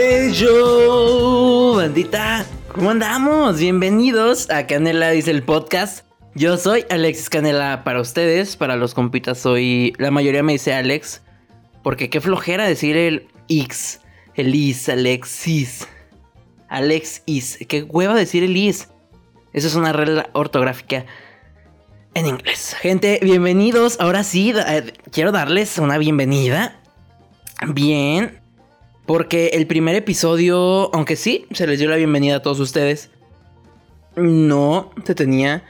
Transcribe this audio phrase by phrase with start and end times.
[0.00, 3.58] Hey yo, bandita, ¿cómo andamos?
[3.58, 6.06] Bienvenidos a Canela dice el podcast.
[6.36, 11.22] Yo soy Alexis Canela para ustedes, para los compitas soy, la mayoría me dice Alex,
[11.82, 14.00] porque qué flojera decir el X,
[14.34, 15.88] el Is, Alexis.
[16.68, 18.90] Alexis, qué hueva decir el Is.
[19.52, 21.06] Eso es una regla ortográfica
[22.14, 22.76] en inglés.
[22.78, 23.98] Gente, bienvenidos.
[23.98, 26.80] Ahora sí, eh, quiero darles una bienvenida.
[27.66, 28.37] Bien.
[29.08, 33.08] Porque el primer episodio, aunque sí, se les dio la bienvenida a todos ustedes,
[34.16, 35.64] no se tenía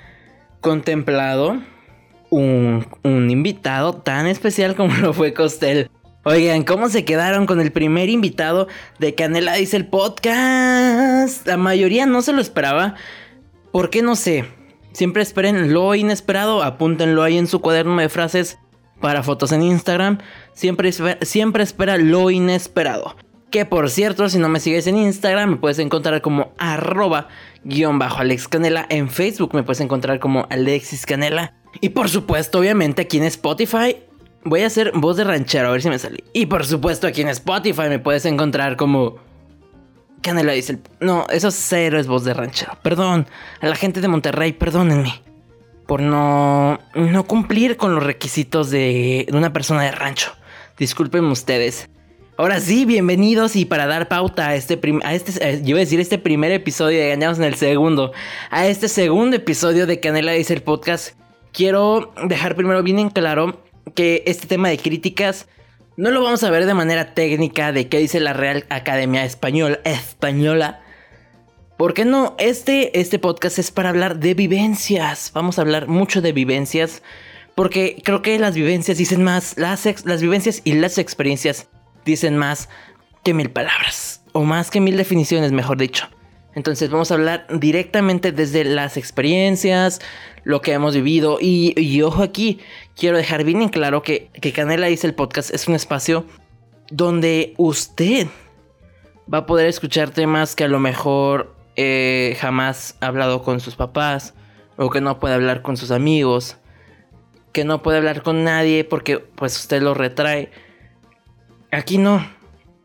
[0.60, 1.62] contemplado
[2.30, 5.88] un, un invitado tan especial como lo fue Costel.
[6.24, 8.66] Oigan, ¿cómo se quedaron con el primer invitado
[8.98, 11.46] de Canela Dice el podcast?
[11.46, 12.96] La mayoría no se lo esperaba.
[13.70, 14.46] ¿Por qué no sé?
[14.90, 18.58] Siempre esperen lo inesperado, apúntenlo ahí en su cuaderno de frases
[19.00, 20.18] para fotos en Instagram.
[20.54, 20.90] Siempre,
[21.22, 23.14] siempre espera lo inesperado.
[23.50, 27.28] Que por cierto, si no me sigues en Instagram, me puedes encontrar como arroba
[27.64, 28.86] guion bajo Alex Canela.
[28.90, 31.54] En Facebook me puedes encontrar como Alexis Canela.
[31.80, 33.96] Y por supuesto, obviamente aquí en Spotify.
[34.44, 36.24] Voy a hacer voz de ranchero, a ver si me sale.
[36.32, 39.16] Y por supuesto aquí en Spotify me puedes encontrar como...
[40.20, 40.80] Canela dice el...
[41.00, 42.76] No, eso cero es voz de ranchero.
[42.82, 43.26] Perdón,
[43.60, 45.22] a la gente de Monterrey, perdónenme.
[45.86, 50.32] Por no, no cumplir con los requisitos de, de una persona de rancho.
[50.76, 51.88] Disculpen ustedes.
[52.40, 55.80] Ahora sí, bienvenidos y para dar pauta a este, a este eh, yo iba a
[55.80, 58.12] decir este primer episodio y ganamos en el segundo,
[58.48, 61.16] a este segundo episodio de Canela dice el podcast,
[61.52, 63.60] quiero dejar primero bien en claro
[63.96, 65.48] que este tema de críticas
[65.96, 70.80] no lo vamos a ver de manera técnica de qué dice la Real Academia española.
[71.76, 72.36] ¿Por qué no?
[72.38, 75.32] Este, este podcast es para hablar de vivencias.
[75.34, 77.02] Vamos a hablar mucho de vivencias.
[77.56, 79.58] Porque creo que las vivencias dicen más.
[79.58, 81.68] Las, las vivencias y las experiencias
[82.08, 82.68] dicen más
[83.22, 84.24] que mil palabras.
[84.32, 86.08] O más que mil definiciones, mejor dicho.
[86.54, 90.00] Entonces vamos a hablar directamente desde las experiencias,
[90.42, 91.38] lo que hemos vivido.
[91.40, 92.58] Y, ojo aquí,
[92.96, 96.24] quiero dejar bien en claro que, que Canela dice el podcast es un espacio
[96.90, 98.26] donde usted
[99.32, 103.76] va a poder escuchar temas que a lo mejor eh, jamás ha hablado con sus
[103.76, 104.34] papás
[104.76, 106.56] o que no puede hablar con sus amigos,
[107.52, 110.50] que no puede hablar con nadie porque pues usted lo retrae
[111.70, 112.26] Aquí no.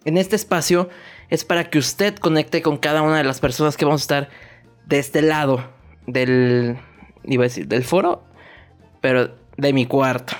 [0.05, 0.89] En este espacio
[1.29, 4.29] es para que usted conecte con cada una de las personas que vamos a estar
[4.85, 5.63] de este lado
[6.07, 6.77] del.
[7.23, 8.23] iba a decir, del foro,
[9.01, 10.33] pero de mi cuarto.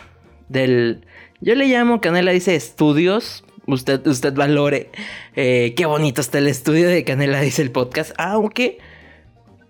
[0.49, 1.05] Del.
[1.39, 3.43] Yo le llamo, Canela dice estudios.
[3.65, 4.91] Usted, usted valore.
[5.35, 8.11] Eh, qué bonito está el estudio de Canela dice el podcast.
[8.17, 8.79] Aunque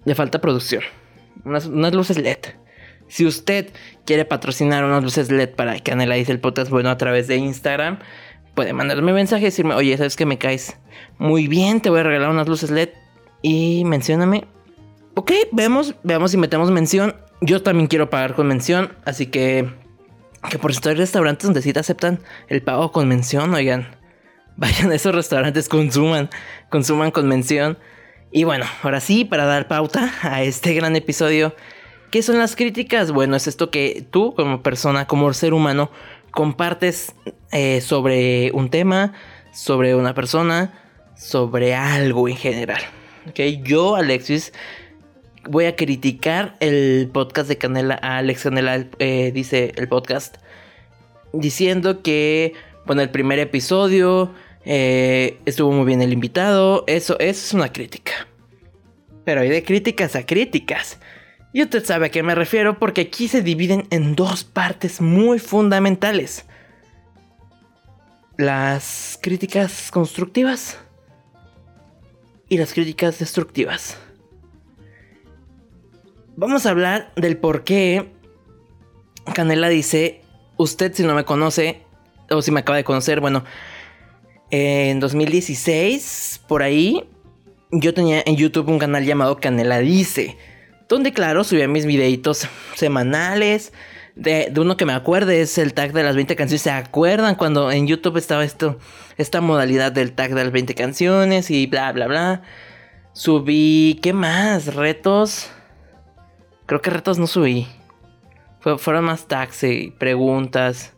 [0.06, 0.81] le falta producción.
[1.45, 2.39] Unas, unas luces LED.
[3.07, 3.69] Si usted
[4.06, 8.00] quiere patrocinar unas luces LED para Canela dice el podcast, bueno, a través de Instagram
[8.56, 10.78] puede mandarme mensaje y decirme, oye, ¿sabes que me caes?
[11.18, 12.90] Muy bien, te voy a regalar unas luces LED
[13.41, 14.46] y mencióname.
[15.16, 17.16] Ok, veamos, veamos si metemos mención.
[17.42, 19.69] Yo también quiero pagar con mención, así que...
[20.50, 22.19] Que por cierto hay restaurantes donde sí te aceptan
[22.50, 23.96] el pago con mención, oigan.
[24.58, 26.30] Vayan a esos restaurantes, consuman,
[26.69, 27.78] consuman con mención.
[28.31, 31.56] Y bueno, ahora sí, para dar pauta a este gran episodio,
[32.12, 33.12] ¿qué son las críticas?
[33.12, 35.92] Bueno, es esto que tú como persona, como ser humano,
[36.33, 37.13] compartes
[37.51, 39.13] eh, sobre un tema,
[39.53, 40.73] sobre una persona,
[41.16, 42.81] sobre algo en general.
[43.29, 43.61] ¿okay?
[43.63, 44.51] Yo, Alexis,
[45.47, 47.94] voy a criticar el podcast de Canela.
[47.95, 50.38] Alex Canela eh, dice el podcast
[51.33, 52.53] diciendo que,
[52.85, 54.33] bueno, el primer episodio
[54.65, 56.83] eh, estuvo muy bien el invitado.
[56.88, 58.27] Eso, eso es una crítica.
[59.23, 61.00] Pero hay de críticas a críticas.
[61.53, 65.38] Y usted sabe a qué me refiero porque aquí se dividen en dos partes muy
[65.38, 66.46] fundamentales.
[68.38, 70.80] Las críticas constructivas
[72.50, 74.00] y las críticas destructivas.
[76.36, 78.12] Vamos a hablar del por qué
[79.36, 80.22] Canela dice,
[80.57, 81.83] usted si no me conoce,
[82.31, 83.44] o si me acaba de conocer, bueno,
[84.50, 87.07] en 2016, por ahí,
[87.72, 90.36] yo tenía en YouTube un canal llamado Canela Dice
[90.88, 93.74] donde claro, subía mis videitos semanales.
[94.15, 96.62] De, uno que me acuerde es el tag de las 20 canciones.
[96.62, 98.77] ¿Se acuerdan cuando en YouTube estaba esto,
[99.18, 102.41] esta modalidad del tag de las 20 canciones y bla, bla, bla?
[103.13, 104.75] Subí, ¿qué más?
[104.75, 105.50] Retos.
[106.65, 107.68] Creo que retos no subí.
[108.77, 110.94] fueron más tags y preguntas.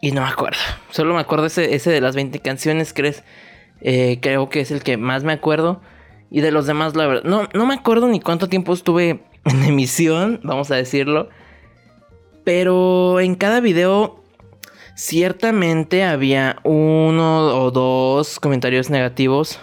[0.00, 0.58] Y no me acuerdo.
[0.90, 3.24] Solo me acuerdo ese, ese de las 20 canciones, ¿crees?
[3.80, 5.80] Eh, creo que es el que más me acuerdo.
[6.30, 9.64] Y de los demás, la verdad, no, no me acuerdo ni cuánto tiempo estuve en
[9.64, 11.28] emisión, vamos a decirlo.
[12.44, 14.22] Pero en cada video
[14.96, 19.60] Ciertamente había uno o dos comentarios negativos.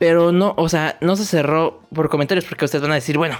[0.00, 3.36] Pero no, o sea, no se cerró por comentarios porque ustedes van a decir, bueno,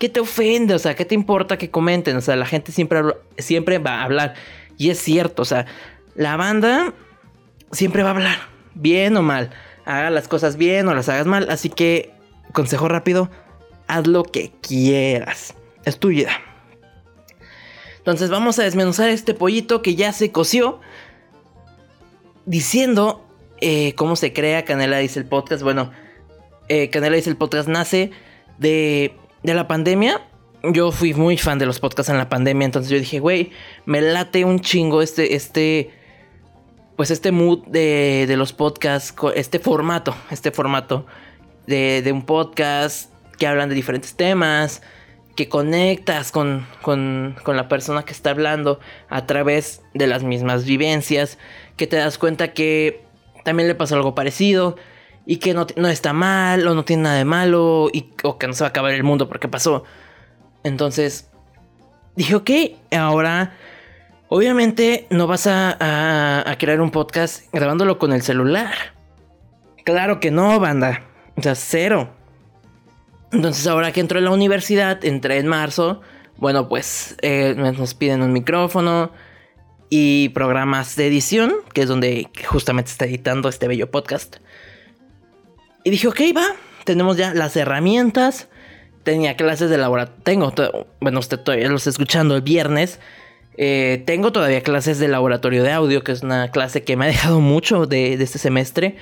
[0.00, 0.74] ¿qué te ofende?
[0.74, 2.16] O sea, ¿qué te importa que comenten?
[2.16, 3.02] O sea, la gente siempre,
[3.38, 4.34] siempre va a hablar.
[4.76, 5.66] Y es cierto, o sea,
[6.16, 6.92] la banda
[7.70, 8.38] siempre va a hablar,
[8.74, 9.50] bien o mal.
[9.86, 11.48] Haga las cosas bien o las hagas mal.
[11.48, 12.12] Así que,
[12.52, 13.30] consejo rápido,
[13.86, 15.54] haz lo que quieras.
[15.84, 16.32] Es tu vida.
[17.98, 20.80] Entonces vamos a desmenuzar este pollito que ya se coció.
[22.44, 23.24] Diciendo
[23.60, 25.62] eh, cómo se crea Canela Dice el Podcast.
[25.62, 25.92] Bueno,
[26.68, 28.10] eh, Canela Dice el Podcast nace
[28.58, 30.20] de, de la pandemia.
[30.62, 32.64] Yo fui muy fan de los podcasts en la pandemia.
[32.64, 33.50] Entonces yo dije, güey,
[33.84, 35.90] me late un chingo este, este,
[36.96, 41.06] pues este mood de, de los podcasts, este formato, este formato
[41.66, 44.82] de, de un podcast que hablan de diferentes temas
[45.36, 51.38] que conectas con, con, la persona que está hablando a través de las mismas vivencias,
[51.76, 53.04] que te das cuenta que
[53.44, 54.76] también le pasó algo parecido
[55.26, 58.54] y que no, está mal o no tiene nada de malo y, o que no
[58.54, 59.84] se va a acabar el mundo porque pasó.
[60.64, 61.28] Entonces,
[62.16, 62.50] dije, ok,
[62.92, 63.54] ahora
[64.28, 68.74] obviamente no vas a, crear un podcast grabándolo con el celular.
[69.84, 71.04] Claro que no, banda.
[71.36, 72.10] O sea, cero.
[73.32, 76.00] Entonces ahora que entro en la universidad, entré en marzo,
[76.38, 79.10] bueno pues eh, nos piden un micrófono
[79.90, 84.36] y programas de edición, que es donde justamente está editando este bello podcast.
[85.84, 86.46] Y dije, ok, va,
[86.84, 88.48] tenemos ya las herramientas,
[89.02, 90.52] tenía clases de laboratorio, tengo,
[91.00, 92.98] bueno, usted todavía lo está escuchando el viernes.
[93.58, 97.08] Eh, tengo todavía clases de laboratorio de audio, que es una clase que me ha
[97.08, 98.96] dejado mucho de, este semestre.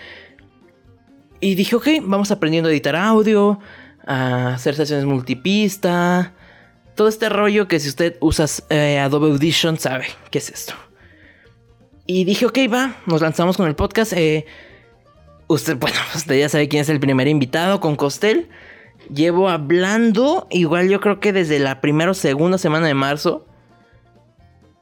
[1.41, 3.59] Y dije, ok, vamos aprendiendo a editar audio,
[4.07, 6.35] a hacer sesiones multipista.
[6.95, 10.75] Todo este rollo que si usted usa eh, Adobe Audition sabe qué es esto.
[12.07, 14.13] Y dije, ok, va, nos lanzamos con el podcast.
[14.13, 14.47] Eh,
[15.49, 18.49] usted, bueno, usted ya sabe quién es el primer invitado con Costel.
[19.13, 23.47] Llevo hablando, igual yo creo que desde la primera o segunda semana de marzo.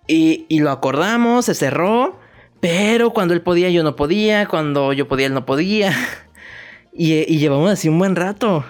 [0.06, 2.18] Y, y, lo acordamos, se cerró.
[2.60, 4.46] Pero cuando él podía, yo no podía.
[4.46, 5.92] Cuando yo podía, él no podía.
[6.94, 8.66] Y, y llevamos así un buen rato.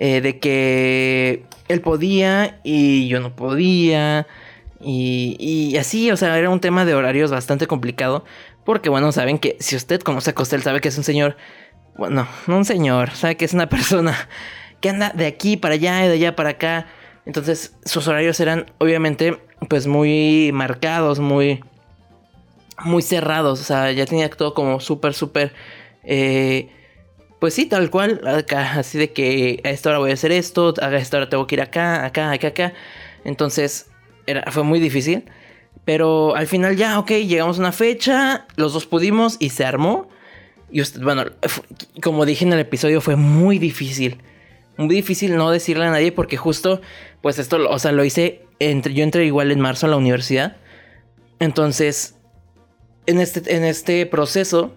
[0.00, 4.28] Eh, de que él podía y yo no podía.
[4.80, 8.24] Y, así, o sea, era un tema de horarios bastante complicado.
[8.64, 11.36] Porque, bueno, saben que si usted conoce a Costel, sabe que es un señor.
[11.96, 14.14] Bueno, no un señor, sabe que es una persona
[14.80, 16.86] que anda de aquí para allá y de allá para acá.
[17.26, 21.62] Entonces, sus horarios eran, obviamente, pues muy marcados, muy.
[22.84, 23.60] Muy cerrados.
[23.60, 25.52] O sea, ya tenía todo como súper, súper.
[26.04, 26.68] Eh,
[27.40, 30.74] pues sí, tal cual, acá, así de que a esta hora voy a hacer esto,
[30.80, 32.72] a esta hora tengo que ir acá, acá, acá, acá.
[33.24, 33.90] Entonces,
[34.26, 35.24] era, fue muy difícil.
[35.84, 40.08] Pero al final ya, ok, llegamos a una fecha, los dos pudimos y se armó.
[40.70, 41.24] Y usted, bueno,
[42.02, 44.18] como dije en el episodio, fue muy difícil.
[44.76, 46.82] Muy difícil no decirle a nadie porque justo,
[47.22, 50.56] pues esto, o sea, lo hice, entre, yo entré igual en marzo a la universidad.
[51.38, 52.16] Entonces,
[53.06, 54.74] en este, en este proceso,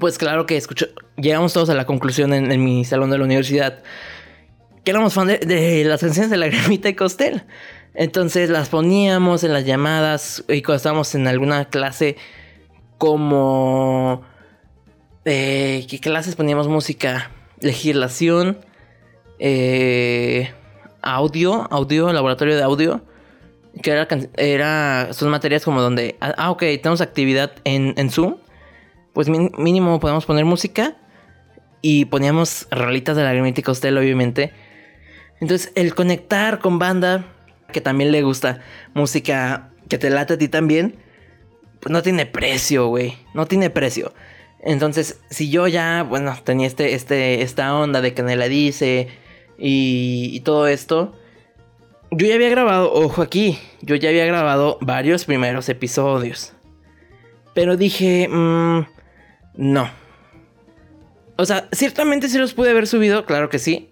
[0.00, 0.86] pues claro que escucho,
[1.16, 3.82] llegamos todos a la conclusión en, mi salón de la universidad
[4.84, 7.44] que éramos fan de, las canciones de la Gramita y Costel.
[7.94, 12.16] Entonces las poníamos en las llamadas y cuando estábamos en alguna clase
[12.98, 14.22] como...
[15.24, 17.30] Eh, ¿Qué clases poníamos música?
[17.60, 18.58] Legislación,
[19.38, 20.52] eh,
[21.02, 23.02] audio, audio, laboratorio de audio.
[23.82, 24.06] Que era,
[24.36, 28.36] era, son materias como donde, ah, ok, tenemos actividad en, en Zoom
[29.12, 30.96] pues mínimo podemos poner música
[31.82, 34.52] y poníamos rolitas de la Grimita Costello, obviamente.
[35.40, 37.26] Entonces, el conectar con banda
[37.72, 38.60] que también le gusta
[38.94, 40.96] música que te late a ti también,
[41.80, 43.16] pues no tiene precio, güey.
[43.34, 44.12] No tiene precio.
[44.60, 49.08] Entonces, si yo ya, bueno, tenía este, este, esta onda de que me la dice
[49.58, 51.14] y, y todo esto,
[52.10, 56.52] yo ya había grabado, ojo aquí, yo ya había grabado varios primeros episodios.
[57.54, 58.84] Pero dije, mmm,
[59.54, 59.90] no.
[61.36, 63.90] O sea, ciertamente sí los pude haber subido, claro que sí.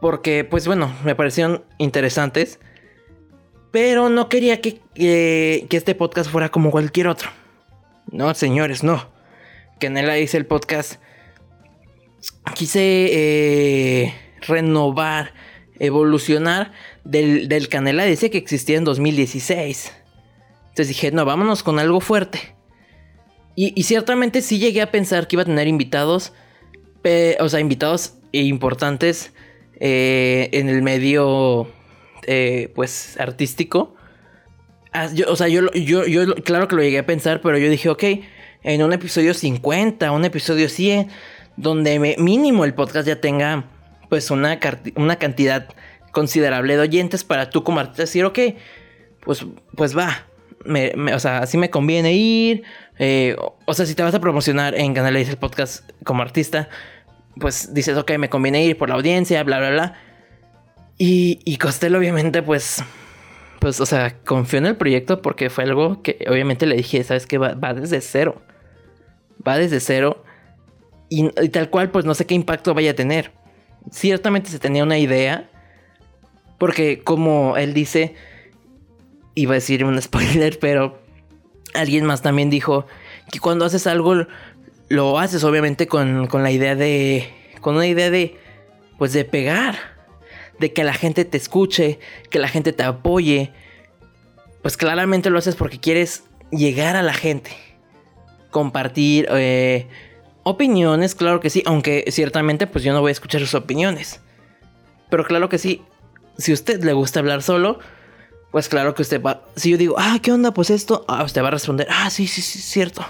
[0.00, 2.58] Porque, pues bueno, me parecieron interesantes.
[3.70, 7.30] Pero no quería que, que, este podcast fuera como cualquier otro.
[8.10, 9.08] No, señores, no.
[9.80, 11.00] Que en él hice el podcast.
[12.54, 14.14] Quise eh,
[14.46, 15.32] renovar,
[15.78, 16.72] evolucionar
[17.04, 19.92] del, del Canela dice que existía en 2016.
[20.62, 22.54] Entonces dije, no, vámonos con algo fuerte.
[23.54, 26.32] Y, ciertamente sí llegué a pensar que iba a tener invitados,
[27.38, 29.32] o sea, invitados importantes
[29.78, 31.70] eh, en el medio,
[32.26, 33.94] eh, pues, artístico.
[34.92, 37.90] ah, o sea, yo, yo, yo, claro que lo llegué a pensar, pero yo dije,
[37.90, 38.04] ok,
[38.62, 41.08] en un episodio 50, un episodio 100,
[41.58, 43.66] donde mínimo el podcast ya tenga
[44.12, 44.60] pues una,
[44.96, 45.70] una cantidad
[46.10, 48.38] considerable de oyentes para tú como artista decir, ok,
[49.20, 50.26] pues, pues va,
[51.14, 52.62] o sea, así me conviene ir.
[52.98, 56.68] Eh, o, sea, si te vas a promocionar en Canal el podcast como artista,
[57.40, 59.94] pues dices, ok, me conviene ir por la audiencia, bla, bla, bla.
[60.98, 62.84] Y, y Costello, obviamente, pues,
[63.60, 67.26] pues, o sea, confió en el proyecto porque fue algo que obviamente le dije, sabes
[67.26, 68.42] que va, desde cero.
[69.48, 70.22] Va desde cero.
[71.08, 73.40] Y, y, tal cual, pues no sé qué impacto vaya a tener.
[73.90, 75.48] Ciertamente se tenía una idea.
[76.58, 78.14] Porque como él dice,
[79.34, 81.02] iba a decir un spoiler, pero
[81.74, 82.86] alguien más también dijo
[83.30, 84.26] que cuando haces algo
[84.88, 88.36] lo haces obviamente con, con la idea de con una idea de
[88.98, 89.76] pues de pegar,
[90.60, 91.98] de que la gente te escuche,
[92.30, 93.52] que la gente te apoye.
[94.60, 97.50] Pues claramente lo haces porque quieres llegar a la gente,
[98.50, 99.88] compartir eh,
[100.42, 104.20] opiniones, claro que sí, aunque ciertamente pues yo no voy a escuchar sus opiniones.
[105.10, 105.82] Pero claro que sí,
[106.38, 107.78] si usted le gusta hablar solo,
[108.50, 109.42] pues claro que usted va.
[109.56, 110.52] Si yo digo, ah, ¿qué onda?
[110.52, 111.04] Pues esto.
[111.08, 113.04] Ah, usted va a responder, ah, sí, sí, sí, cierto.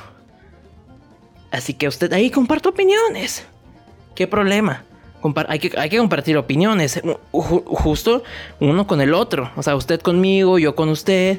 [1.51, 3.45] Así que usted ahí comparte opiniones.
[4.15, 4.85] ¿Qué problema?
[5.49, 7.01] hay, que, hay que compartir opiniones.
[7.31, 8.23] Justo
[8.61, 9.51] uno con el otro.
[9.57, 11.39] O sea, usted conmigo, yo con usted.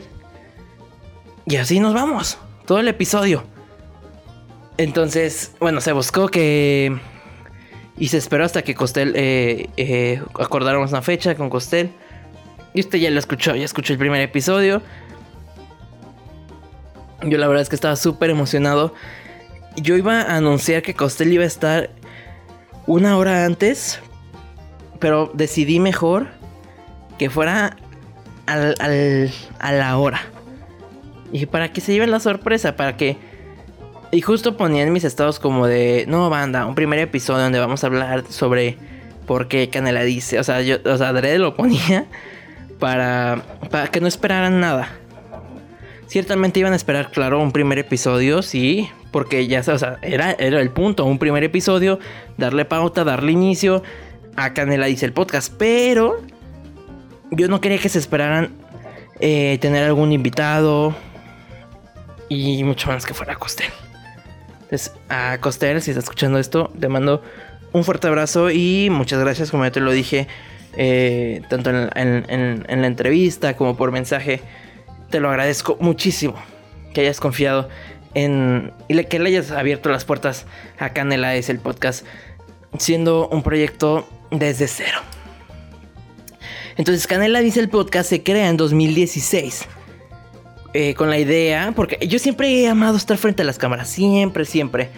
[1.45, 2.37] Y así nos vamos.
[2.65, 3.43] Todo el episodio.
[4.77, 6.97] Entonces, bueno, se buscó que.
[7.97, 11.91] Y se esperó hasta que Costel eh, eh, acordáramos una fecha con Costel.
[12.73, 14.81] Y usted ya lo escuchó, ya escuchó el primer episodio.
[17.21, 18.95] Yo la verdad es que estaba súper emocionado.
[19.75, 21.91] Yo iba a anunciar que Costel iba a estar
[22.87, 23.99] una hora antes.
[24.99, 26.29] Pero decidí mejor
[27.19, 27.77] que fuera
[28.47, 28.75] al,
[29.59, 30.21] a la hora.
[31.31, 33.32] Y para que se lleven la sorpresa, para que...
[34.13, 36.05] Y justo ponía en mis estados como de...
[36.07, 38.77] No, banda, un primer episodio donde vamos a hablar sobre
[39.25, 40.37] por qué Canela dice.
[40.37, 42.05] O sea, yo, o sea, Adrede lo ponía
[42.79, 43.41] para,
[43.71, 44.87] para que no esperaran nada.
[46.05, 50.61] Ciertamente iban a esperar, claro, un primer episodio, sí, porque ya o sea, era, era
[50.61, 51.97] el punto, un primer episodio,
[52.37, 53.81] darle pauta, darle inicio
[54.35, 56.21] a Canela dice el podcast, pero
[57.31, 58.51] yo no quería que se esperaran
[59.19, 60.93] eh, tener algún invitado
[62.29, 63.71] y mucho menos que fuera Costel.
[64.73, 67.21] Entonces, a Costel, si estás escuchando esto, te mando
[67.73, 70.27] un fuerte abrazo y muchas gracias, como ya te lo dije
[70.75, 74.41] eh, tanto en, la entrevista como por mensaje.
[75.11, 76.33] Te lo agradezco muchísimo
[76.91, 77.69] que hayas confiado
[78.15, 80.47] en y que le hayas abierto las puertas
[80.79, 82.03] a Canela es el podcast,
[82.79, 85.01] siendo un proyecto desde cero.
[86.77, 89.67] Entonces, Canela dice el podcast se crea en 2016.
[90.75, 94.43] Eh, con la idea, porque yo siempre he amado estar frente a las cámaras, siempre,
[94.43, 94.89] siempre.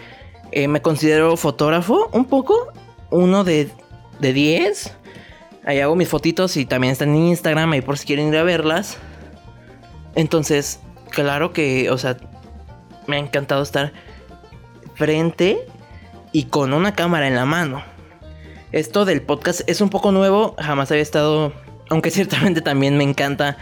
[0.50, 2.72] Eh, me considero fotógrafo, un poco,
[3.10, 3.68] uno de,
[4.18, 4.96] de 10.
[5.66, 8.42] Ahí hago mis fotitos y también están en Instagram, ahí por si quieren ir a
[8.42, 8.96] verlas.
[10.14, 10.80] Entonces,
[11.10, 12.16] claro que, o sea,
[13.06, 13.92] me ha encantado estar
[14.94, 15.58] frente
[16.32, 17.82] y con una cámara en la mano.
[18.72, 21.52] Esto del podcast es un poco nuevo, jamás había estado,
[21.90, 23.58] aunque ciertamente también me encanta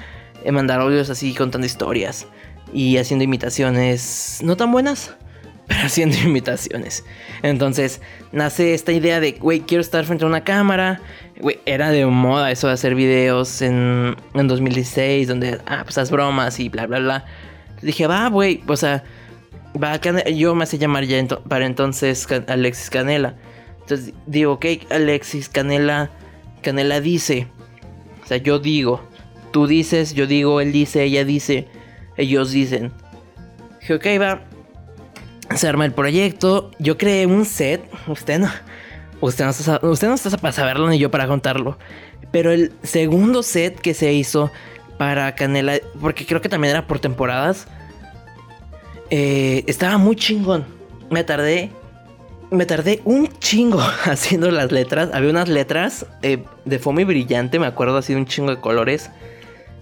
[0.53, 2.27] mandar audios así contando historias
[2.73, 5.15] y haciendo imitaciones no tan buenas
[5.67, 7.05] pero haciendo imitaciones.
[7.43, 8.01] Entonces
[8.33, 11.01] nace esta idea de, güey, quiero estar frente a una cámara.
[11.41, 16.11] Güey, era de moda eso de hacer videos en, en 2016, donde, ah, pues haz
[16.11, 17.25] bromas y bla, bla, bla.
[17.81, 19.05] Dije, va, güey, o sea,
[19.83, 19.99] va,
[20.31, 23.35] yo me hace llamar ya para entonces Alexis Canela.
[23.81, 26.11] Entonces digo, ok, Alexis Canela,
[26.63, 27.49] Canela dice.
[28.23, 29.03] O sea, yo digo,
[29.55, 31.69] tú dices, yo digo, él dice, ella dice,
[32.17, 32.91] ellos dicen.
[33.79, 34.41] Dije, ok, va,
[35.55, 36.73] se arma el proyecto.
[36.81, 37.81] Yo creé un set.
[38.09, 38.51] Usted no.
[39.21, 41.79] Usted no está, para saberlo ni yo para contarlo.
[42.33, 44.51] Pero el segundo set que se hizo
[44.99, 45.75] para Canela.
[46.01, 47.69] Porque creo que también era por temporadas.
[49.11, 50.65] Eh, estaba muy chingón.
[51.11, 51.71] Me tardé.
[52.51, 55.11] Me tardé un chingo haciendo las letras.
[55.13, 59.11] Había unas letras eh, de foamy brillante, me acuerdo así de un chingo de colores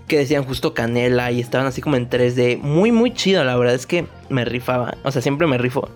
[0.07, 2.59] que decían justo canela y estaban así como en 3D.
[2.59, 4.97] Muy, muy chido, la verdad es que me rifaba.
[5.05, 5.89] O sea, siempre me rifo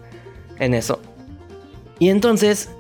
[0.58, 1.00] en eso.
[1.98, 2.70] Y entonces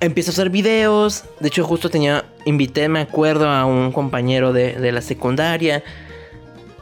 [0.00, 1.24] empiezo a hacer videos.
[1.40, 5.82] De hecho, justo tenía, invité, me acuerdo, a un compañero de, la secundaria.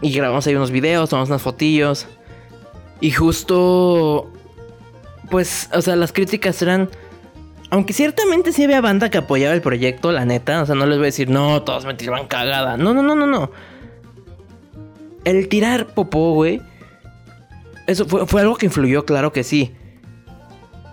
[0.01, 2.07] Y grabamos ahí unos videos, tomamos unas fotillos.
[3.01, 4.31] Y justo,
[5.31, 6.89] pues, o sea, las críticas eran...
[7.71, 10.63] Aunque ciertamente sí había banda que apoyaba el proyecto, la neta.
[10.63, 12.79] O sea, no les voy a decir, no, todos me tiraban cagada.
[12.79, 13.51] No, no, no, no, no.
[15.31, 16.61] El tirar popó, güey.
[17.87, 19.73] Eso fue, algo que influyó, claro que sí.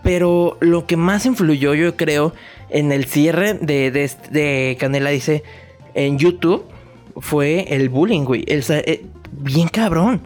[0.04, 2.34] Pero lo que más influyó, yo creo,
[2.70, 5.44] en el cierre de, de, Canela, dice,
[5.94, 6.64] en YouTube,
[7.18, 8.46] fue el bullying, güey.
[8.48, 10.22] El, eh, bien cabrón.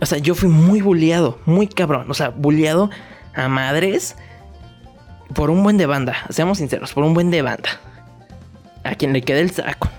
[0.00, 2.10] O sea, yo fui muy bulleado, muy cabrón.
[2.10, 2.90] O sea, bulleado
[3.34, 4.16] a madres
[5.34, 6.16] por un buen de banda.
[6.30, 7.68] Seamos sinceros, por un buen de banda.
[8.82, 9.90] A quien le quede el saco.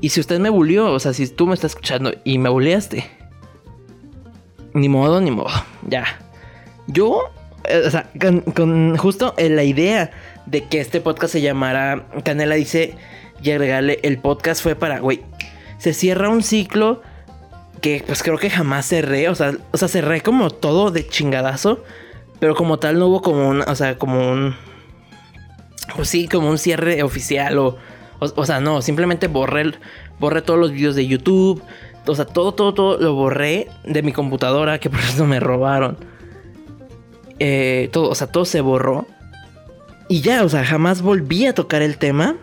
[0.00, 3.04] Y si usted me bullió, o sea, si tú me estás escuchando y me bulleaste,
[4.74, 5.50] ni modo, ni modo,
[5.88, 6.04] ya.
[6.86, 7.30] Yo,
[7.64, 8.10] eh, o sea,
[8.54, 10.10] con, justo la idea
[10.46, 12.94] de que este podcast se llamara Canela dice
[13.42, 15.22] y agregarle el podcast fue para, güey,
[15.78, 17.02] se cierra un ciclo
[17.80, 21.84] que pues creo que jamás cerré, o sea, o sea, cerré como todo de chingadazo,
[22.40, 24.56] pero como tal no hubo como un, o sea, como un,
[25.94, 27.76] pues sí, como un cierre oficial o,
[28.18, 29.72] o, sea, no, simplemente borré,
[30.18, 31.62] borré todos los videos de YouTube,
[32.06, 35.96] o sea, todo, todo, todo lo borré de mi computadora, que por eso me robaron.
[37.38, 39.06] Eh, todo, o sea, todo se borró.
[40.08, 42.36] Y ya, o sea, jamás volví a tocar el tema.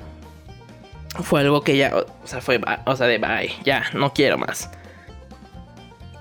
[1.22, 4.70] Fue algo que ya, o sea, fue, o sea, de bye, ya, no quiero más.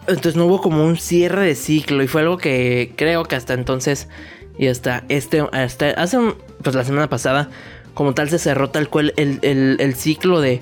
[0.07, 3.55] Entonces no hubo como un cierre de ciclo y fue algo que creo que hasta
[3.55, 4.09] entonces
[4.59, 6.19] y hasta este, hasta hace
[6.63, 7.49] pues la semana pasada,
[7.95, 10.61] como tal se cerró tal cual el, el, ciclo de,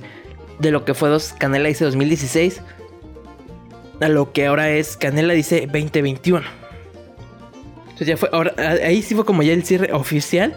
[0.58, 2.62] de lo que fue dos, Canela dice 2016
[4.00, 6.42] a lo que ahora es Canela dice 2021.
[7.82, 10.54] Entonces ya fue, ahora, ahí sí fue como ya el cierre oficial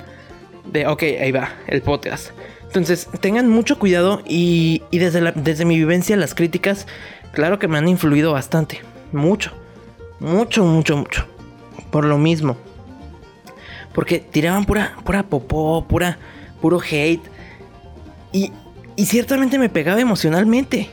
[0.71, 2.31] de, ok, ahí va, el podcast.
[2.63, 6.87] Entonces tengan mucho cuidado y, y desde, desde mi vivencia las críticas
[7.31, 8.81] claro que me han influido bastante.
[9.11, 9.51] Mucho.
[10.19, 11.27] Mucho, mucho, mucho.
[11.91, 12.57] Por lo mismo.
[13.93, 16.17] Porque tiraban pura, pura popó, pura,
[16.65, 17.21] puro hate.
[18.31, 18.51] Y,
[18.95, 20.89] y ciertamente me pegaba emocionalmente.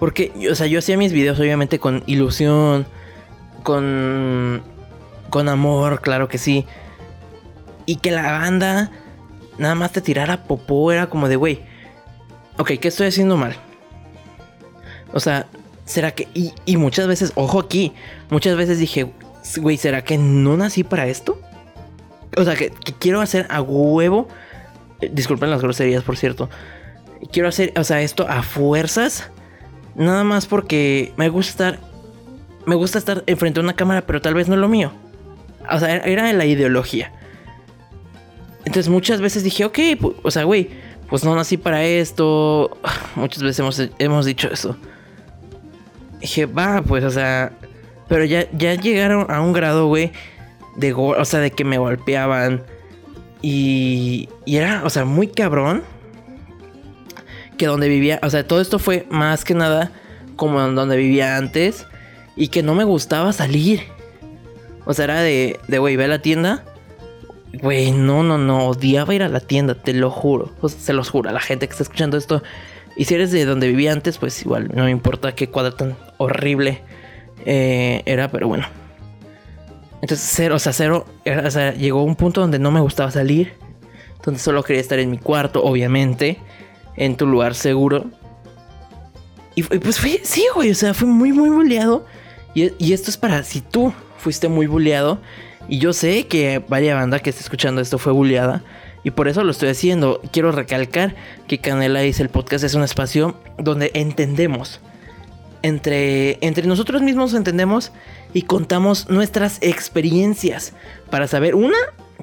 [0.00, 2.84] Porque, o sea, yo hacía mis videos obviamente con ilusión,
[3.62, 4.60] con,
[5.30, 6.66] con amor, claro que sí.
[7.86, 8.90] Y que la banda
[9.56, 11.60] nada más te tirara popó era como de, güey,
[12.58, 13.54] ok, ¿qué estoy haciendo mal?
[15.12, 15.46] O sea,
[15.84, 16.26] ¿será que...
[16.34, 17.92] Y, muchas veces, ojo aquí,
[18.30, 19.12] muchas veces dije,
[19.58, 21.40] güey, ¿será que no nací para esto?
[22.36, 24.26] O sea, que, quiero hacer a huevo...
[25.02, 26.48] Eh, disculpen las groserías, por cierto.
[27.30, 29.30] Quiero hacer, o sea, esto a fuerzas.
[29.94, 31.92] Nada más porque me gusta estar...
[32.64, 34.92] Me gusta estar enfrente de una cámara, pero tal vez no es lo mío.
[35.70, 37.12] O sea, era la ideología.
[38.64, 39.78] Entonces muchas veces dije, ok,
[40.22, 40.70] o sea, güey,
[41.08, 42.78] pues no nací para esto.
[43.16, 44.76] Muchas veces hemos, hemos dicho eso
[46.22, 47.52] dije, va, pues, o sea,
[48.08, 50.12] pero ya, ya llegaron a un grado, güey,
[50.76, 52.62] de, o sea, de que me golpeaban.
[53.42, 55.82] Y, y era, o sea, muy cabrón.
[57.58, 59.92] Que donde vivía, o sea, todo esto fue más que nada
[60.36, 61.86] como donde vivía antes.
[62.36, 63.82] Y que no me gustaba salir.
[64.84, 66.64] O sea, era de, de güey, ve a la tienda.
[67.60, 70.50] Güey, no, no, no, odiaba ir a la tienda, te lo juro.
[70.68, 72.42] Se los juro a la gente que está escuchando esto.
[72.96, 75.96] Y si eres de donde vivía antes, pues igual no me importa qué cuadro tan
[76.18, 76.82] horrible
[77.44, 78.66] eh, era, pero bueno.
[80.02, 83.54] Entonces cero, o sea, cero, o sea, llegó un punto donde no me gustaba salir.
[84.24, 86.38] Donde solo quería estar en mi cuarto, obviamente.
[86.96, 88.06] En tu lugar seguro.
[89.54, 92.04] Y, pues fui, sí, güey, o sea, fui muy, muy bulleado.
[92.54, 95.20] Y, esto es para si tú fuiste muy bulleado.
[95.68, 98.62] Y yo sé que vaya banda que está escuchando esto fue bulleada.
[99.04, 100.20] Y por eso lo estoy haciendo.
[100.32, 101.14] Quiero recalcar
[101.46, 104.80] que Canela dice el podcast es un espacio donde entendemos.
[105.62, 107.92] Entre, entre nosotros mismos entendemos
[108.32, 110.72] y contamos nuestras experiencias
[111.10, 111.76] para saber, una,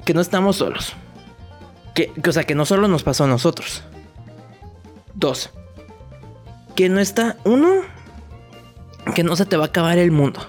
[0.04, 0.94] que no estamos solos.
[1.94, 3.82] Que, o sea, que no solo nos pasó a nosotros.
[5.14, 5.50] Dos,
[6.76, 7.82] que no está, uno,
[9.14, 10.40] que no se te va a acabar el mundo.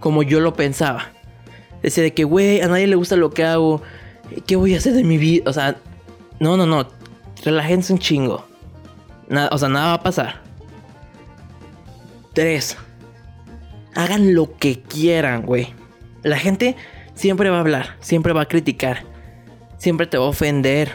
[0.00, 1.12] Como yo lo pensaba.
[1.82, 3.82] Decía de que, güey, a nadie le gusta lo que hago
[4.46, 5.44] ¿Qué voy a hacer de mi vida?
[5.46, 5.76] O sea,
[6.38, 6.86] no, no, no.
[7.44, 8.44] Relájense un chingo.
[9.28, 10.42] Nada, o sea, nada va a pasar.
[13.94, 15.74] Hagan lo que quieran, güey.
[16.22, 16.76] La gente
[17.14, 19.04] siempre va a hablar, siempre va a criticar,
[19.78, 20.92] siempre te va a ofender.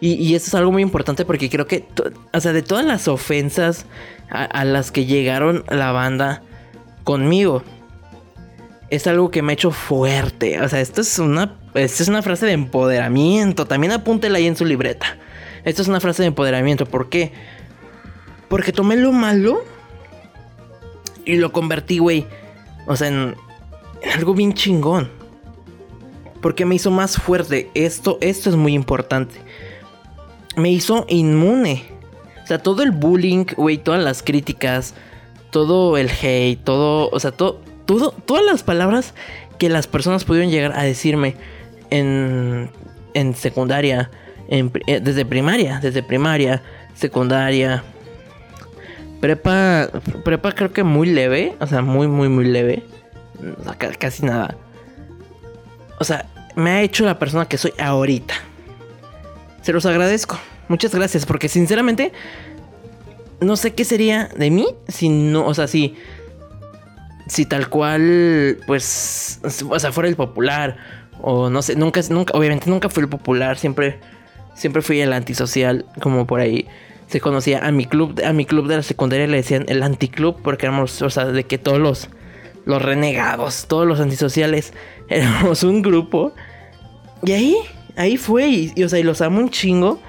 [0.00, 1.86] Y, y eso es algo muy importante porque creo que,
[2.32, 3.86] o sea, de todas las ofensas
[4.28, 6.42] a las que llegaron la banda
[7.04, 7.62] conmigo,
[8.92, 10.60] es algo que me ha hecho fuerte.
[10.60, 13.64] O sea, esto es una, esto es una frase de empoderamiento.
[13.64, 15.16] También apúntela ahí en su libreta.
[15.64, 16.84] Esto es una frase de empoderamiento.
[16.84, 17.32] ¿Por qué?
[18.50, 19.64] Porque tomé lo malo
[21.24, 22.26] y lo convertí, güey.
[22.86, 23.36] O sea, en,
[24.14, 25.10] algo bien chingón.
[26.40, 27.70] Porque me hizo más fuerte.
[27.74, 29.36] Esto, esto es muy importante.
[30.56, 31.84] Me hizo inmune
[32.42, 34.94] O sea, todo el bullying, güey, todas las críticas,
[35.50, 39.14] todo el hate, todo, o sea, todo, todo, todas las palabras
[39.58, 41.36] que las personas pudieron llegar a decirme
[41.90, 42.70] en,
[43.14, 44.10] en secundaria,
[44.48, 46.62] en, eh, desde primaria, desde primaria,
[46.94, 47.84] secundaria,
[49.22, 49.88] prepa,
[50.24, 52.82] prepa creo que muy leve, o sea, muy, muy, muy leve,
[54.00, 54.56] casi nada.
[56.00, 58.34] O sea, me ha hecho la persona que soy ahorita.
[59.62, 60.40] Se los agradezco.
[60.66, 62.12] Muchas gracias, porque sinceramente
[63.40, 65.96] no sé qué sería de mí si no, o sea, si
[67.28, 70.76] si tal cual pues o sea, fuera el popular
[71.20, 74.00] o no sé, nunca nunca obviamente nunca fui el popular, siempre
[74.54, 76.68] siempre fui el antisocial, como por ahí
[77.12, 80.42] se conocía a mi club, a mi club de la secundaria le decían el anticlub
[80.42, 82.08] porque éramos, o sea, de que todos los
[82.64, 84.72] los renegados, todos los antisociales
[85.08, 86.32] éramos un grupo.
[87.24, 87.56] Y ahí,
[87.96, 90.00] ahí fue y, o sea, y los amo un chingo.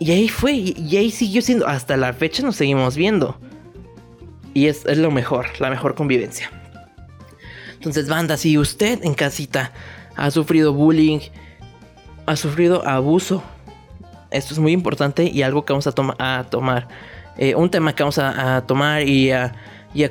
[0.00, 1.66] Y ahí fue, y, ahí siguió siendo.
[1.66, 3.38] Hasta la fecha nos seguimos viendo.
[4.52, 6.50] Y es, es lo mejor, la mejor convivencia.
[7.74, 9.72] Entonces, banda, si usted en casita
[10.16, 11.20] ha sufrido bullying,
[12.26, 13.42] ha sufrido abuso,
[14.34, 15.92] esto es muy importante y algo que vamos a,
[16.44, 16.88] tomar.
[17.38, 19.52] Eh, un tema que vamos a, tomar y a,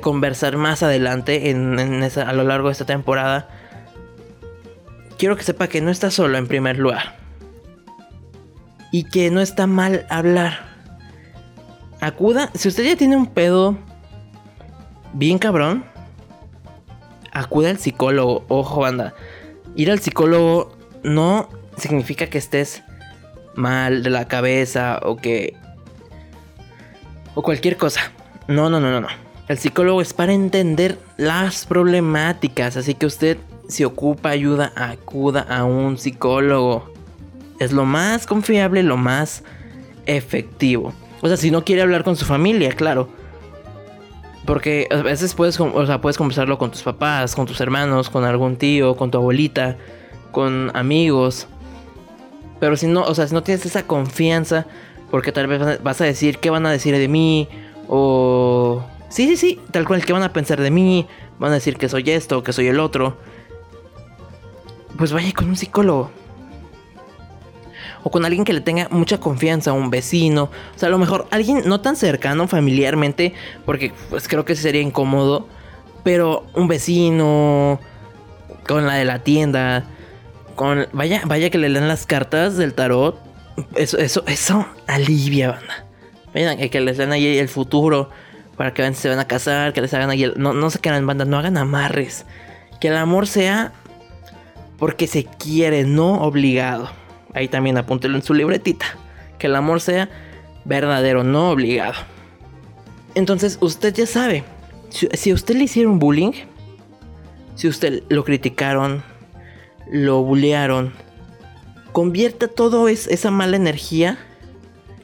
[0.00, 3.48] conversar más adelante en, a lo largo de esta temporada.
[5.18, 7.16] Quiero que sepa que no está solo en primer lugar
[8.90, 10.74] y que no está mal hablar.
[12.00, 13.76] Acuda, si usted ya tiene un pedo
[15.12, 15.84] bien cabrón,
[17.32, 18.44] acuda al psicólogo.
[18.48, 19.14] Ojo, banda.
[19.74, 22.83] Ir al psicólogo no significa que estés
[23.56, 25.54] mal de la cabeza o que
[27.34, 28.12] o cualquier cosa.
[28.48, 29.08] No, no, no, no, no.
[29.48, 33.38] El psicólogo es para entender las problemáticas, así que usted
[33.68, 36.94] si ocupa ayuda, acuda a un psicólogo
[37.58, 39.44] es lo más confiable, lo más
[40.06, 40.92] efectivo.
[41.20, 43.08] O sea, si no quiere hablar con su familia, claro.
[44.44, 48.24] Porque a veces puedes, o sea, puedes conversarlo con tus papás, con tus hermanos, con
[48.24, 49.76] algún tío, con tu abuelita,
[50.32, 51.46] con amigos.
[52.60, 54.66] Pero si no, o sea, si no tienes esa confianza,
[55.10, 57.48] porque tal vez vas a decir qué van a decir de mí,
[57.88, 58.84] o...
[59.08, 61.06] Sí, sí, sí, tal cual, qué van a pensar de mí,
[61.38, 63.16] van a decir que soy esto, que soy el otro.
[64.98, 66.10] Pues vaya con un psicólogo.
[68.02, 71.26] O con alguien que le tenga mucha confianza, un vecino, o sea, a lo mejor
[71.30, 75.46] alguien no tan cercano familiarmente, porque pues creo que sería incómodo,
[76.02, 77.80] pero un vecino,
[78.66, 79.84] con la de la tienda,
[80.92, 83.18] vaya, vaya que le den las cartas del tarot,
[83.76, 85.86] eso, eso, eso alivia, banda.
[86.34, 88.10] Vayan, que les den ahí el futuro
[88.56, 91.06] para que se van a casar, que les hagan ahí el, no, no se quedan
[91.06, 92.26] banda, no hagan amarres.
[92.80, 93.72] Que el amor sea
[94.78, 96.90] porque se quiere, no obligado.
[97.32, 98.86] Ahí también apúntelo en su libretita.
[99.38, 100.08] Que el amor sea
[100.64, 101.94] verdadero, no obligado.
[103.14, 104.44] Entonces, usted ya sabe.
[104.90, 106.32] Si, a usted le hicieron bullying,
[107.54, 109.02] si usted lo criticaron,
[109.90, 110.92] lo bullearon,
[111.92, 114.18] convierta todo esa mala energía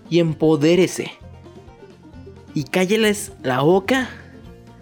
[0.09, 1.13] y empodérese.
[2.55, 4.11] Y cálleles la boca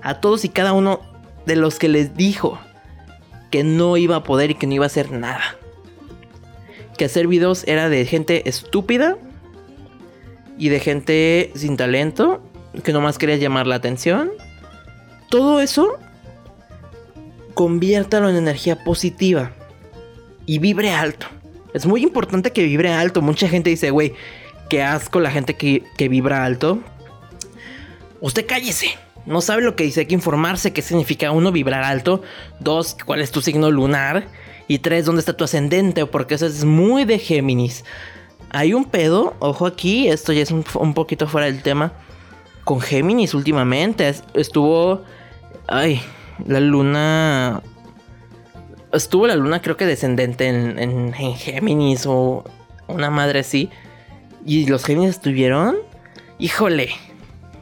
[0.02, 1.00] a todos y cada uno
[1.44, 2.58] de los que les dijo
[3.50, 5.58] que no iba a poder y que no iba a hacer nada
[6.98, 9.16] que hacer videos era de gente estúpida
[10.58, 12.42] y de gente sin talento,
[12.84, 14.32] que nomás quería llamar la atención.
[15.30, 15.96] Todo eso,
[17.54, 19.52] conviértalo en energía positiva
[20.48, 21.26] y vibre alto.
[21.74, 23.20] Es muy importante que vibre alto.
[23.20, 24.14] Mucha gente dice, güey,
[24.70, 26.80] qué asco la gente que, que vibra alto.
[28.20, 28.88] Usted cállese.
[29.26, 32.22] No sabe lo que dice, hay que informarse qué significa uno vibrar alto,
[32.60, 34.26] dos, cuál es tu signo lunar
[34.68, 36.06] y tres, ¿dónde está tu ascendente?
[36.06, 37.84] Porque eso es muy de Géminis.
[38.48, 41.92] Hay un pedo, ojo aquí, esto ya es un, poquito fuera del tema.
[42.64, 44.14] Con Géminis últimamente.
[44.32, 45.02] Estuvo.
[45.66, 46.00] Ay,
[46.46, 47.62] la luna.
[48.92, 52.44] Estuvo la luna, creo que descendente en, en, Géminis o
[52.86, 53.70] una madre así.
[54.46, 55.76] Y los Géminis estuvieron.
[56.38, 56.90] Híjole.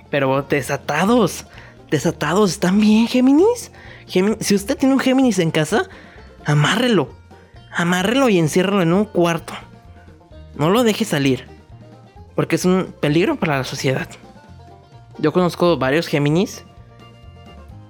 [0.09, 1.47] Pero desatados.
[1.91, 2.53] Desatados.
[2.53, 3.73] ¿Están bien, Géminis?
[4.07, 4.47] Géminis?
[4.47, 5.89] Si usted tiene un Géminis en casa,
[6.45, 7.09] amárrelo.
[7.73, 9.53] Amárrelo y enciérralo en un cuarto.
[10.55, 11.49] No lo deje salir.
[12.37, 14.09] Porque es un peligro para la sociedad.
[15.19, 16.65] Yo conozco varios Géminis.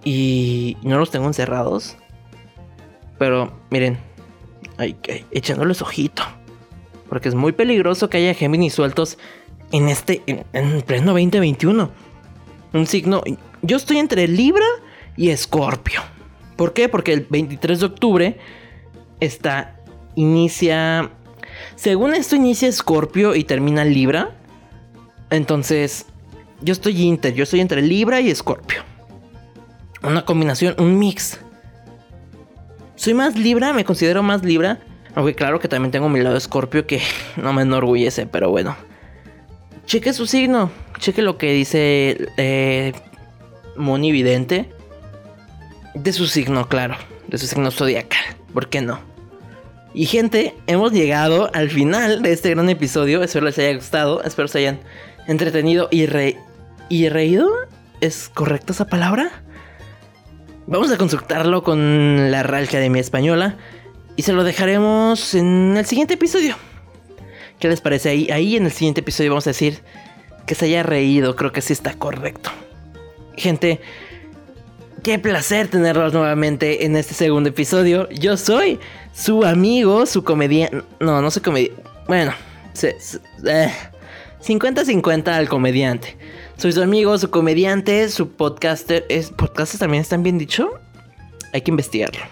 [0.05, 1.97] Y no los tengo encerrados.
[3.19, 3.99] Pero miren.
[5.31, 6.23] Echándoles ojito.
[7.09, 9.19] Porque es muy peligroso que haya Géminis sueltos
[9.73, 10.23] en este.
[10.27, 11.91] En, en pleno 2021.
[12.73, 13.23] Un signo.
[13.63, 14.67] Yo estoy entre Libra
[15.17, 16.01] y Escorpio.
[16.57, 16.89] ¿Por qué?
[16.89, 18.39] Porque el 23 de octubre
[19.21, 19.77] está,
[20.15, 21.11] inicia,
[21.75, 24.37] según esto inicia Escorpio y termina Libra.
[25.31, 26.07] Entonces,
[26.63, 28.83] yo estoy inter, yo estoy entre Libra y Escorpio.
[30.03, 31.41] Una combinación, un mix.
[33.07, 34.81] Soy más Libra, me considero más Libra.
[35.15, 37.01] Aunque claro que también tengo mi lado Escorpio que
[37.37, 38.77] no me enorgullece, pero bueno.
[39.85, 42.95] Cheque su signo, cheque lo que dice eh,
[43.77, 44.73] Moni Vidente.
[45.95, 46.97] De su signo, claro.
[47.29, 48.25] De su signo zodiacal.
[48.53, 48.99] ¿Por qué no?
[49.95, 53.23] Y gente, hemos llegado al final de este gran episodio.
[53.23, 54.21] Espero les haya gustado.
[54.25, 54.81] Espero se hayan
[55.29, 56.39] entretenido y, re
[56.89, 57.53] y reído.
[58.01, 59.45] ¿Es correcta esa palabra?
[60.69, 63.57] Vamos a consultarlo con la Real Academia Española.
[64.17, 66.57] Y se lo dejaremos en el siguiente episodio.
[67.61, 68.09] ¿Qué les parece?
[68.09, 69.81] Ahí, ahí en el siguiente episodio vamos a decir
[70.45, 71.37] que se haya reído.
[71.37, 72.51] Creo que sí está correcto.
[73.37, 73.81] Gente,
[75.05, 78.09] qué placer tenerlos nuevamente en este segundo episodio.
[78.11, 78.81] Yo soy
[79.15, 80.83] su amigo, su comediante.
[80.99, 81.81] No, no soy comediante.
[82.09, 82.33] Bueno,
[82.75, 83.73] 50-50 eh,
[85.37, 86.17] al comediante.
[86.57, 89.05] Soy su amigo, su comediante, su podcaster.
[89.09, 90.71] ¿Es, ¿Podcasters también están bien dicho?
[91.53, 92.23] Hay que investigarlo.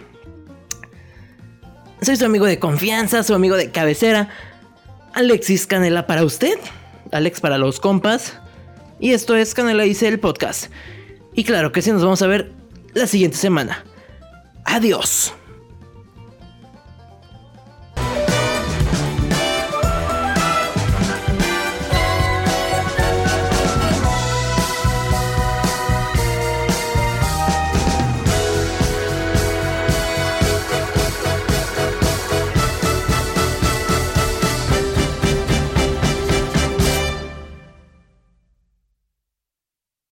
[2.02, 4.28] Soy su amigo de confianza, su amigo de cabecera.
[5.14, 6.58] Alexis Canela para usted.
[7.12, 8.38] Alex para los compas.
[9.00, 10.70] Y esto es Canela dice el podcast.
[11.34, 12.52] Y claro que sí, nos vamos a ver
[12.92, 13.84] la siguiente semana.
[14.64, 15.34] Adiós.